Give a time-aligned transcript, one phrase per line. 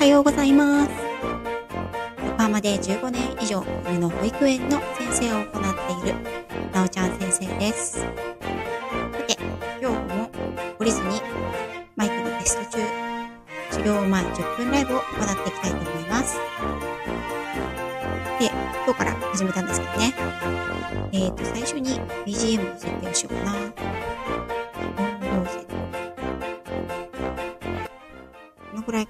[0.00, 0.90] はようございます。
[2.24, 6.16] 横浜で15年以上、犬の保育園の先生を行っている、
[6.72, 8.00] なおちゃん先生です。
[8.00, 8.06] さ
[9.28, 9.36] て、
[9.78, 10.30] 今日も
[10.78, 11.20] 懲りずに、
[11.96, 12.84] マイクのテスト中、
[13.68, 16.38] 授業前10分ライブを行っていきたいと思います。
[18.38, 18.50] で、
[18.86, 20.14] 今日から始めたんですけどね。
[21.12, 23.58] えっ、ー、と、最初に BGM の設定をしようかな。
[25.28, 25.74] 音量設定。
[28.70, 29.08] このぐら、い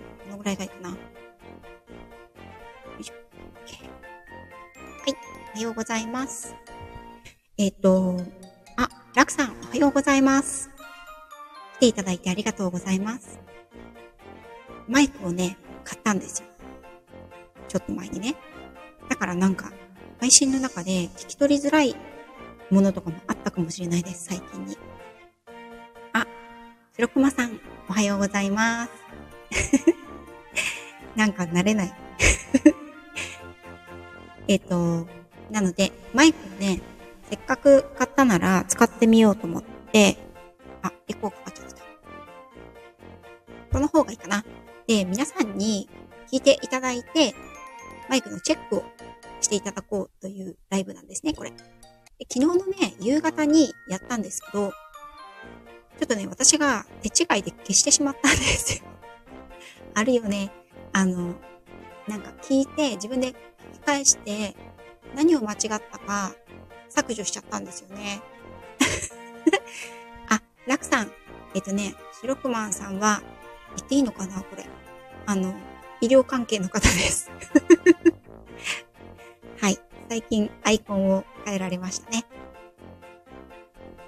[5.91, 6.55] ざいます。
[7.59, 8.17] えっ、ー、と、
[8.77, 10.71] あ、ラクさん、おはようございます。
[11.79, 13.41] 来ていただいてありがとうございます。
[14.87, 16.49] マイクをね、買ったんですよ。
[17.67, 18.37] ちょっと前にね。
[19.09, 19.73] だからなんか、
[20.21, 21.97] 配信の中で聞き取りづらい
[22.71, 24.79] ものとかもあったかもしれないです、最近に。
[26.13, 26.25] あ、
[26.95, 28.93] 白熊さん、おはようございます。
[31.19, 31.93] なんか慣れない。
[34.47, 35.09] えっと、
[35.51, 36.81] なので、マイクをね、
[37.29, 40.17] せっかく買ったなら使ってみようと思って、
[40.83, 41.81] あ、エコーかかっちゃった。
[43.73, 44.45] この方がいいかな。
[44.87, 45.89] で、皆さんに
[46.33, 47.35] 聞いていただいて、
[48.09, 48.85] マイクのチェックを
[49.41, 51.51] していただこうというライブなんですね、これ。
[51.51, 51.57] で
[52.29, 58.85] 昨日のね、夕方にやったんですけど、ちょっとね、私が手違いで消してしまったんですよ。
[59.95, 60.51] あるよね。
[60.93, 61.35] あの、
[62.09, 63.35] なんか聞いて、自分で聞
[63.75, 64.57] き返して、
[65.15, 65.59] 何を間違っ
[65.91, 66.35] たか
[66.89, 68.21] 削除しちゃったんですよね。
[70.29, 71.13] あ、ラクさん。
[71.55, 73.23] えっとね、シロクマンさんは、
[73.77, 74.67] 言っていいのかなこれ。
[75.27, 75.55] あの、
[76.01, 77.31] 医療関係の方です。
[79.61, 79.79] はい。
[80.09, 82.25] 最近アイコンを変えられましたね。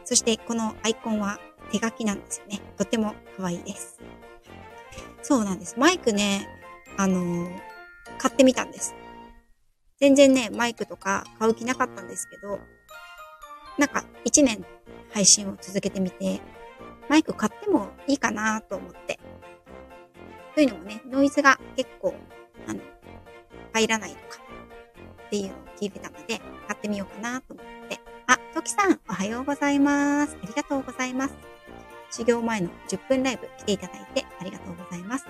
[0.05, 1.39] そしてこのアイコンは
[1.71, 2.61] 手書きなんですよね。
[2.77, 4.01] とても可愛いです。
[5.23, 5.79] そうなんです。
[5.79, 6.49] マイクね、
[6.97, 7.61] あのー、
[8.19, 8.95] 買ってみたんです。
[10.03, 12.59] 全然ね、マイクとか買う気なかったんですけど、
[13.79, 14.67] なんか一年
[15.13, 16.41] 配信を続けてみて、
[17.09, 19.21] マイク買ってもいいかなと思って。
[20.57, 22.17] というのもね、ノイズが結構、
[22.67, 22.81] あの、
[23.73, 24.43] 入らないとか、
[25.27, 28.01] っていうのを聞いてたので、買ってみようかなと思って。
[28.27, 30.37] あ、トキさん、おはようございます。
[30.43, 31.35] ありがとうございます。
[32.11, 35.27] 修行前の10分ライブ来ていただいてありがとうございます。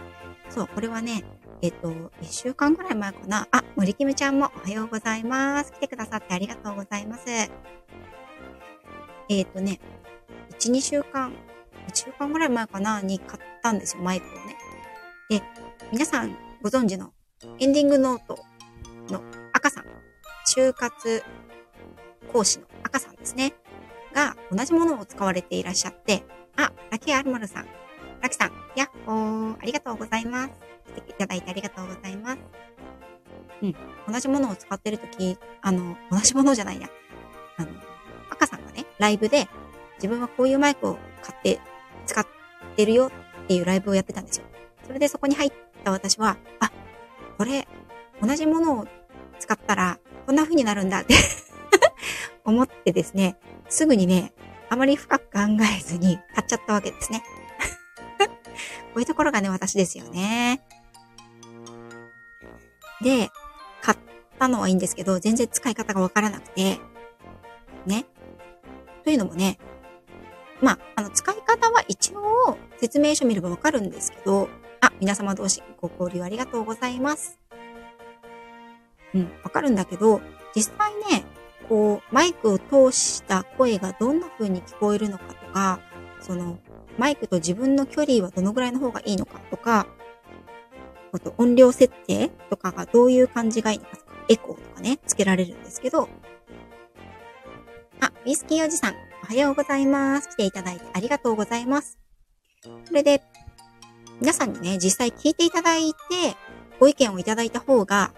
[0.49, 1.25] そう、これはね、
[1.63, 3.47] えっと、1週間ぐらい前かな。
[3.53, 5.73] あ、森キムちゃんもおはようございます。
[5.73, 7.23] 来てくださってありがとうございます。
[7.29, 7.51] え
[9.43, 9.79] っとね、
[10.59, 11.35] 1、2週間、1
[11.95, 14.57] 週間ぐらい前かなに買ったんですよ、マイクをね。
[15.31, 15.43] で、
[15.93, 17.13] 皆さんご存知の
[17.61, 18.41] エンディングノート
[19.09, 19.85] の赤さん、
[20.57, 21.23] 就活
[22.33, 23.55] 講師の赤さんですね。
[24.13, 26.25] が同じものを使われていらっしゃって、
[26.57, 27.69] あ、ラキアルマルさん、
[28.21, 30.72] ラキさん、やっほー、ありがとうございます。
[31.23, 32.39] ただいてありがとうございます。
[33.63, 33.75] うん、
[34.09, 36.89] 同じものを使ってるとき、あの、同じものじゃないや。
[37.57, 37.69] あの、
[38.31, 39.49] 赤さんがね、ライブで
[39.97, 41.61] 自分はこういうマイクを買って
[42.07, 42.27] 使っ
[42.77, 43.13] てるよ
[43.45, 44.47] っていうライブをやってたんですよ。
[44.85, 45.53] それでそこに入っ
[45.85, 46.73] た私は、あ、
[47.39, 47.69] これ、
[48.21, 48.89] 同じものを
[49.39, 51.15] 使ったら、こんな風になるんだって
[52.45, 53.37] 思ってですね、
[53.69, 54.33] すぐにね、
[54.71, 55.41] あまり深く考
[55.79, 57.23] えずに買っちゃったわけですね。
[58.93, 60.63] こういうところがね、私ですよね。
[63.03, 63.31] で、
[63.81, 63.99] 買っ
[64.39, 66.79] たのはいいんですけど、全然使い方がわからなくて、
[67.87, 68.07] ね。
[69.05, 69.59] というのもね、
[70.61, 74.49] まあ、あの、使い方は一応説明書見ればわかるんですけど、
[74.81, 77.39] あ、皆様同士ご交流ありがとうございます。
[79.15, 80.21] うん、わかるんだけど、
[80.55, 81.25] 実際ね、
[81.69, 85.81] こう、マイクを通した声がどんな風に聞こえるのかとか、
[86.21, 86.59] その、
[86.99, 89.87] マイクと自分の距離はどのぐらいの方がいいのかとか、
[91.13, 96.09] あと音量設定とかがどういう感じがいいのかとか、エコーとかね、つけられるんですけど、
[98.01, 100.31] あ、ウィスキーおじさん、おはようございます。
[100.31, 101.99] 来ていただいてありがとうございます。
[102.85, 103.23] それで、
[104.21, 105.99] 皆さんにね、実際聞いていただいて、
[106.81, 108.13] ご意見をいただいた方が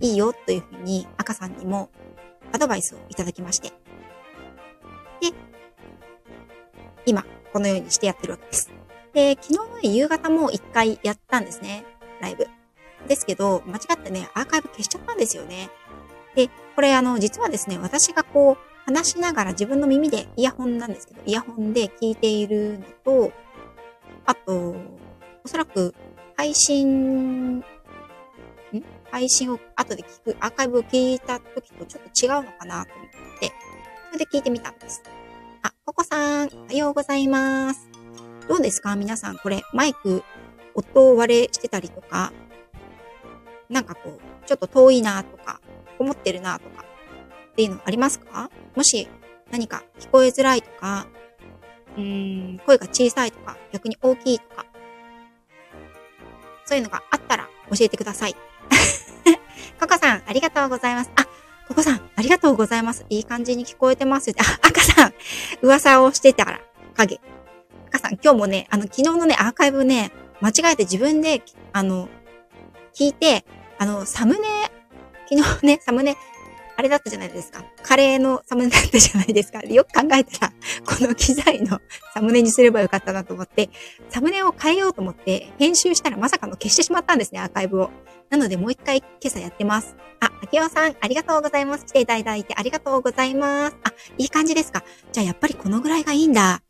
[0.00, 1.90] いいよというふうに赤さんにも
[2.52, 3.68] アドバイスをいただきまして。
[3.68, 5.32] で、
[7.06, 8.70] 今、このようにしてやってるわけです。
[9.14, 11.84] で、昨日の夕方も一回やったんですね。
[12.20, 12.46] ライブ。
[13.08, 15.70] ですけど、間違ってね、アーカイブ消しちゃったんですよね。
[16.34, 23.32] で、これあの、実はですね、私がこう、話しながら自分の耳で、イヤホンなんですけど、イヤホンで聞いているのと、
[24.24, 24.76] あと、
[25.44, 25.94] おそらく
[26.36, 27.64] 配信、ん？
[29.10, 33.08] 配信を後で聞く、アーカイブを聞いた時とちょっと違うのかなと思っ
[33.40, 33.52] て、
[34.12, 35.02] それで聞いてみたんです。
[35.62, 37.88] あ、ココさん、おはようございます。
[38.48, 38.94] どうですか？
[38.96, 40.22] 皆さん、これ、マイク、
[40.76, 42.32] 音割れしてたりとか、
[43.68, 45.60] なんかこう、ちょっと遠いなとか、
[45.98, 46.84] 思ってるなとか、
[47.52, 48.50] っていうのありますか？
[48.74, 49.08] もし
[49.50, 51.06] 何か聞こえづらいとか、
[51.96, 54.66] うーん、声が小さいとか、逆に大きいとか、
[56.66, 58.36] そういうのがあったら教えてください。
[59.80, 61.10] ココさん、ありがとうございます。
[61.16, 61.26] あ、
[61.68, 63.06] ココさん、ありがとうございます。
[63.08, 64.30] いい感じに聞こえてます。
[64.30, 65.14] あ、赤さん、
[65.62, 66.60] 噂をしてたら、
[66.94, 67.20] 影。
[67.88, 71.42] 赤さん、今日もね、あの、昨日のね、アーカイブね、間違えて自分で、
[71.72, 72.08] あの、
[72.94, 73.44] 聞いて、
[73.78, 74.40] あの、サムネ、
[75.28, 76.16] 昨日ね、サムネ
[76.78, 77.64] あれだったじゃないですか。
[77.82, 79.60] カレーのサムネだったじゃないですか。
[79.62, 80.52] よく考えたら、
[80.84, 81.80] この機材の
[82.12, 83.70] サムネにすればよかったなと思って、
[84.10, 87.90] サムネを変えようと思って、編集したらまさかの消してしまったんですね、アーカイブを。
[88.28, 89.96] なのでもう一回今朝やってます。
[90.20, 91.86] あ、秋尾さん、ありがとうございます。
[91.86, 93.76] 来ていただいてありがとうございます。
[93.82, 94.84] あ、いい感じですか。
[95.12, 96.62] じゃあやっぱりこのぐらいがいいんだ。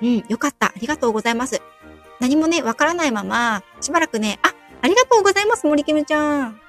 [0.00, 0.68] うん、よかった。
[0.68, 1.62] ありがとうございます。
[2.22, 6.60] 何もね、わからないまま、しばらくね、あ、ありがとうございます、森キムちゃん。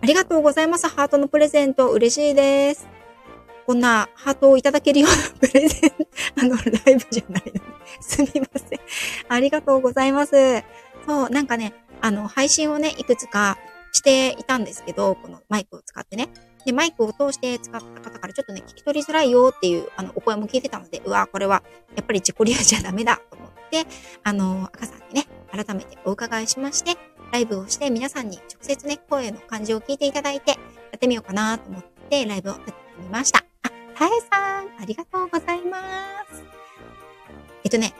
[0.00, 0.86] ありがとうございます。
[0.86, 2.86] ハートのプレゼント、嬉しいです。
[3.66, 5.16] こんなハートをいただけるような
[5.48, 5.96] プレゼント、
[6.40, 6.54] あの、
[6.84, 7.60] ライブじゃないので、
[8.00, 8.80] すみません。
[9.28, 10.62] ありがとうございます。
[11.04, 13.58] そう、なんかね、あの、配信をね、いくつか
[13.90, 16.28] していたんですけど、このマイクを使ってね。
[16.66, 21.62] で、マイクを通して使った方からちょっとね、聞き取りづらいよっていう、あの、お声も聞いてたので、うわ、これは、
[21.94, 23.86] やっぱり自己流じゃダメだと思って、
[24.24, 26.96] あの、赤さんにね、改めてお伺いしまして、
[27.32, 30.56] ライブをして皆さんに直接ね、声の感じを聞いていただいて、や
[30.96, 33.44] ってみようかなと思ってライブをやってみました。
[33.62, 35.78] あ、たえさん、ありがとうございま
[36.32, 36.42] す。
[37.62, 37.94] えっとね、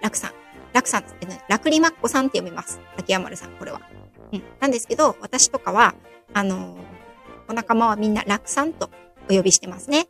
[0.00, 0.32] ラクさん、
[0.72, 2.80] ラクさんってね、ラクリマッコさんって読みます。
[2.98, 3.80] 秋山丸さん、これは。
[4.32, 4.42] うん。
[4.58, 5.94] なんですけど、私とかは、
[6.34, 6.91] あのー、
[7.52, 8.90] お仲間はみんなラクさんと
[9.30, 10.08] お呼びしてますね。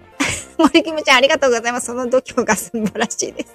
[0.56, 1.88] 森キムちゃん、ありがとうございます。
[1.88, 3.54] その度胸が素晴らしいです。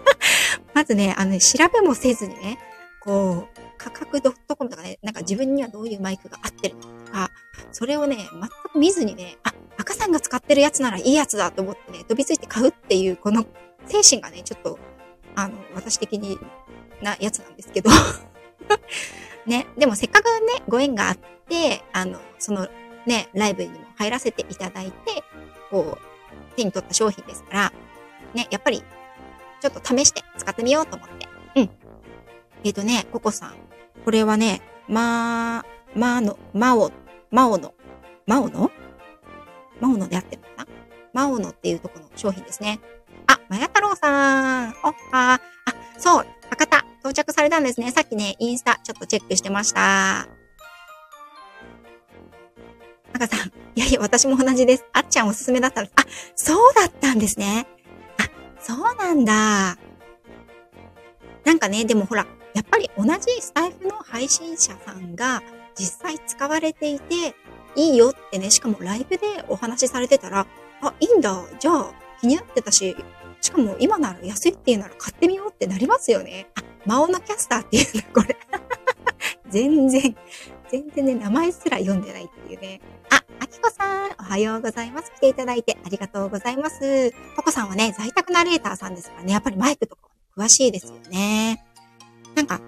[0.72, 2.58] まずね、あのね、調べもせずにね、
[3.00, 4.34] こう、価格 .com
[4.70, 7.30] とかね、なんか自分にはどういうマイクが合ってるのとか、
[7.72, 13.44] それをね、全く見ずにね、あ、赤さんが使ってるやつならいいやつだと思ってね、飛びついて買うっていう、この
[13.86, 14.78] 精神がね、ちょっと、
[15.34, 16.38] あの、私的に
[17.02, 17.90] なやつなんですけど
[19.44, 21.18] ね、でもせっかくね、ご縁があっ
[21.48, 22.68] て、あの、その
[23.06, 25.24] ね、ライブにも入らせていただいて、
[25.68, 27.72] こう、手に取った商品ですから、
[28.34, 28.84] ね、やっぱり、
[29.60, 31.26] ちょっと試して使ってみようと思って、
[31.56, 31.70] うん。
[32.62, 33.54] えっ、ー、とね、ココさん。
[34.04, 36.92] これはね、まー、まーの、まお、
[37.32, 37.74] まおの、
[38.26, 38.70] まおの？
[39.80, 40.66] まおのであってるかな？
[41.12, 42.78] まおのっていうとこの商品ですね。
[43.26, 44.70] あ、まや太郎さん。
[44.84, 45.40] お、あ、あ、
[45.98, 47.90] そう、博多、到着されたんですね。
[47.90, 50.28] さっきね、インスタちょっとチェックしてました。
[53.16, 54.84] 赤さん、いやいや、私も同じです。
[54.92, 55.94] あっちゃんおすすめだったんです。
[55.96, 56.04] あ、
[56.34, 57.66] そうだったんですね。
[58.18, 58.28] あ、
[58.60, 59.78] そうなんだ。
[61.44, 65.42] なんかね、でもほら、やっぱり同じスタイフの配信者さんが
[65.74, 67.34] 実際使われていて、
[67.74, 70.46] いいよってね、しかもライブでお話しされてたら、
[70.82, 72.96] あ、いいんだ、じゃあ気になってたし、
[73.40, 76.48] しかも今なら安いっていうなら買ってみようってなりますよね。
[76.54, 78.36] あ、魔王のキャスターっていうの、これ。
[79.48, 80.16] 全然、
[80.76, 82.80] 全然ね、名前すら読んでないっていうね。
[83.10, 85.10] あ、あきこさん、おはようございます。
[85.16, 87.12] 来ていただいてありがとうございます。
[87.34, 90.02] ココさんはね、在宅ナレーターさんですからね、やっぱりマイクとか
[90.36, 91.64] 詳しいですよね。
[92.34, 92.60] なんか、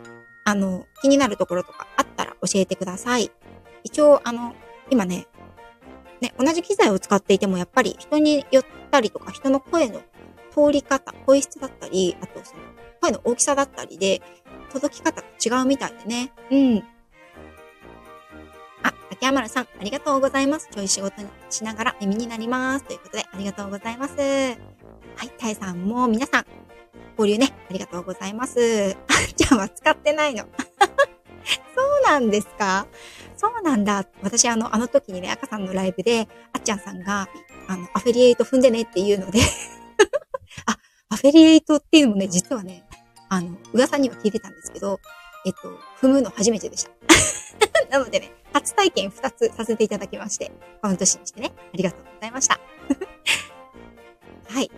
[0.47, 3.31] あの、気になるところとかあったら教えてください。
[3.85, 4.55] 一応、あの、
[4.89, 5.27] 今ね、
[6.23, 10.01] ね、同じ機材を使っていてもやっぱり人によったりとか、人の声の
[10.51, 12.63] 通り方、声質だったり、あとその、
[13.03, 14.23] 声の大きさだったりで、
[14.73, 16.33] 届き方が違うみたいでね。
[16.51, 16.85] うん。
[19.21, 20.69] あ、竹山さん、ありがとうございます。
[20.73, 21.15] ちょい仕事
[21.51, 22.85] しながら耳になります。
[22.85, 24.15] ということで、ありがとうございます。
[24.17, 24.55] は
[25.25, 26.47] い、タイさんも皆さん、
[27.19, 28.97] 交流ね、ありがとうございます。
[29.09, 30.45] あっちゃんは使ってないの。
[31.75, 32.87] そうなんですか？
[33.37, 34.05] そうなんだ。
[34.23, 37.29] 私、あの、あの時にね、赤さんのライブで、あっちゃんさんが、
[37.69, 39.41] あの、アフィリエイト踏んでねっていうので
[40.67, 40.77] あ、
[41.11, 42.85] アフィリエイトっていうのもね、実はね、
[43.29, 44.99] あの、噂には聞いてたんですけど、
[45.47, 46.91] えっと、踏むの初めてでした。
[47.91, 50.53] なのでね、初体験2つさせていただきまして、
[50.83, 52.59] この年にしてね、ありがとうございました。
[54.49, 54.71] はい。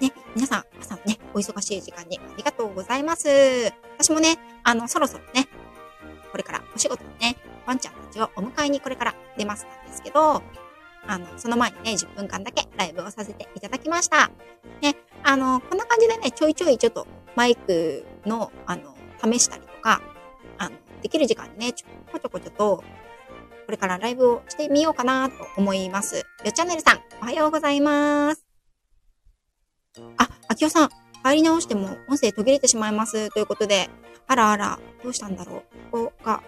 [0.00, 3.28] ね、皆さん、朝のね、お忙しい時間にありがとうございます。
[3.98, 5.48] 私もね、あの、そろそろね、
[6.30, 10.42] これからお仕事のね、ワンちゃんたちをお迎えにこれから出ますなんですけど、
[11.06, 14.30] あの、その前にね、10分間だけライブをさせていただきました。
[14.80, 20.00] ね、あの、こんな感じでね、ちょいちょいちょっとマイクの、あの、試したりとか、
[21.00, 22.84] できる時間にね、ちょこちょこちょと、こ
[23.68, 26.16] れからライブをしてみようかなと思います。
[26.44, 28.44] よチャンネルさん、おはようございます。
[30.16, 30.90] あ、秋代さん、
[31.22, 33.30] 入り直しても音声途切れてしまいます。
[33.30, 33.88] ということで、
[34.26, 35.90] あらあら、どうしたんだろう。
[35.90, 36.42] ここが、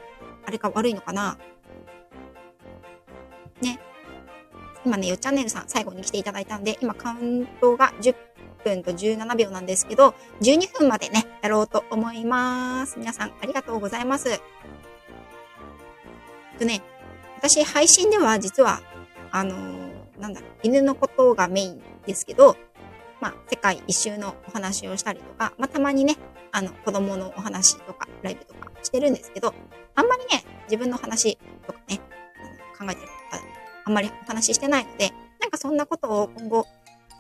[0.47, 1.39] あれか悪いのかな
[3.61, 3.79] ね。
[4.85, 8.15] 今ね、よっチャンネルさん最後に来ていただいたんで、今カウントが10
[8.63, 12.99] 分と17秒なんですけど、12分までね、やろうと思います。
[12.99, 14.41] 皆さんありがとうございます。
[16.59, 16.83] とね、
[17.39, 18.81] 私配信では実は、
[19.31, 22.57] あのー、なんだろう、犬のことがメインですけど、
[23.21, 26.17] まあ、世界一周のお話をしたりとか、まあ、たまにね、
[26.51, 29.55] あの、子供のお話とか、ライブとかしてるんですけど、
[29.95, 32.01] あんまりね、自分の話とかね、
[32.81, 33.45] あの考えてるとか、
[33.85, 36.67] あんまりお話ししてないので、なんかそんなことを今後、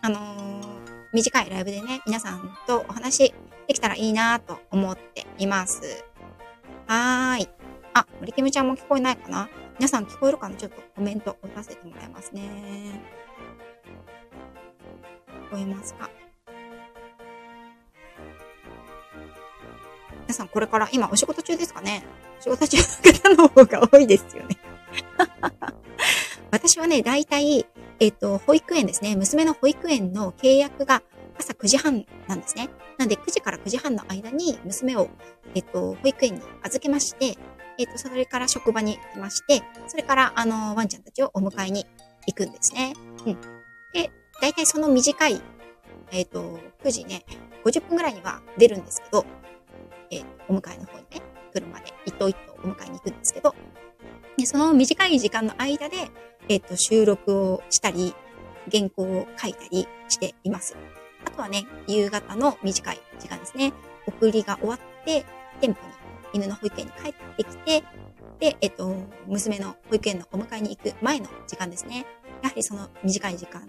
[0.03, 0.62] あのー、
[1.13, 3.35] 短いライブでね、皆さんとお話
[3.69, 6.05] できたらいいなと思っています。
[6.87, 7.49] はーい。
[7.95, 9.49] あ、森キムちゃんも聞こえないかな？
[9.79, 10.57] 皆さん聞こえるかな？
[10.57, 13.01] ちょっとコメントを出せてもらいますね。
[15.49, 16.09] 聞こえますか？
[20.23, 22.05] 皆さんこれから今お仕事中ですかね？
[22.41, 24.57] お仕事中の方の方が多いですよね
[26.51, 27.67] 私はね、大体、
[28.03, 29.15] えっ、ー、と、保育園ですね。
[29.15, 31.05] 娘の保育園の契約が
[31.39, 32.69] 朝9時半なんですね。
[32.99, 35.09] なので、9時から9時半の間に娘を、
[35.55, 37.39] えっ、ー、と、保育園に預けまして、
[37.79, 41.87] えっ、ー、と、それから職場に来まして、それから、あの、ワンちゃんたちをお迎えに
[42.27, 42.93] 行くんですね。
[43.25, 43.39] うん。
[43.93, 45.41] で、大体その短い、
[46.11, 47.25] えっ、と、9時ね、
[47.65, 49.25] 50分ぐらいには出るんですけど、
[50.11, 53.55] えー、お迎えの方にね、車で一頭一頭お迎えに行くんですけど、
[54.37, 56.11] でその短い時間の間で、
[56.49, 58.15] えっ、と、収録をしたり、
[58.71, 60.77] 原稿を書いたりしています。
[61.25, 63.73] あとはね、夕方の短い時間ですね。
[64.07, 65.25] 送りが終わって、
[65.61, 65.93] 店舗に
[66.33, 67.85] 犬の保育園に帰ってきて、
[68.41, 68.95] で、えっと、
[69.27, 72.07] 娘の保育園のお迎えに行く前の時間ですね。
[72.43, 73.63] やはりその短い時間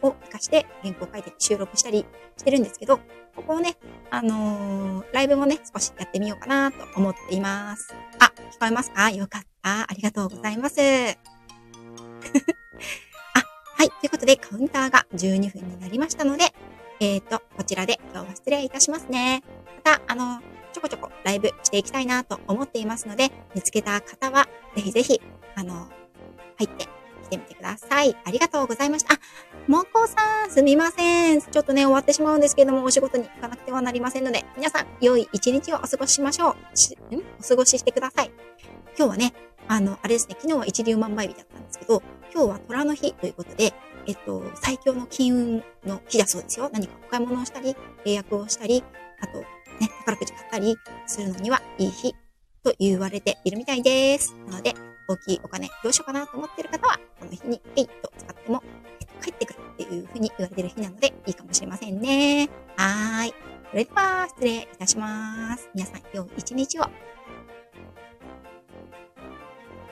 [0.00, 2.06] を活かして原稿を書いて収録したり
[2.38, 2.98] してるんですけど、
[3.36, 3.76] ここをね、
[4.10, 7.94] あのー、ライブもね、少しやってみようかなと思っています。
[8.18, 9.10] あ、聞こえますか？
[9.10, 9.82] よかった。
[9.82, 10.78] ありがとうございます。
[10.80, 10.84] あ、
[13.74, 13.90] はい。
[13.90, 16.54] ということで、カウンターが12分になりましたので、
[17.00, 19.42] えっ、ー、と、こちらで今日は失礼いたしますね。
[19.84, 20.40] また、あの、
[20.72, 25.20] ちょこちょこライブしていきたいなと思っていますので、見つけた方は、ぜひぜひ、
[25.56, 25.88] あの、
[26.58, 26.86] 入って
[27.24, 28.16] 来てみてください。
[28.24, 29.14] ありがとうございました。
[29.14, 29.18] あ、
[29.66, 31.40] もこさん、すみません。
[31.40, 36.76] ちょっとね、終わってしまうんですけれども、お仕事に行かなくてはなりませんので、皆さん、良い一日をお過ごししましょう。
[36.76, 37.16] し、ん？
[37.40, 38.30] お過ごししてください。
[38.96, 39.34] 今日はね、
[39.66, 42.02] あの、あれですね、昨日は一粒万倍日だったんですけど、
[42.32, 43.72] 今日は虎の日ということで、
[44.06, 46.68] えっと、最強の金運の日だそうですよ。
[46.72, 48.84] 何かお買い物をしたり、契約をしたり、
[49.20, 50.76] あと、ね、宝くじ買ったり
[51.06, 52.14] するのにはいい日
[52.62, 54.34] と言われているみたいです。
[54.46, 54.74] なので、
[55.08, 58.62] 大きいお金どうしようかなと思ってる方は、この日にえいと使っても、
[59.22, 62.48] 帰ってくるっていうふうに言われてる日なので、いいかもしれませんね。
[62.76, 63.34] はーい。
[63.70, 65.68] それでは、失礼いたします。
[65.74, 67.13] 皆さん、良い一日を。